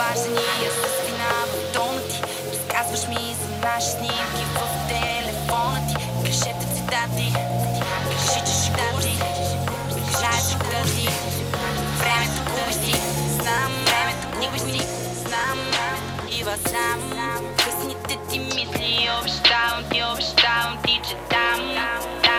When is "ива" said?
16.38-16.56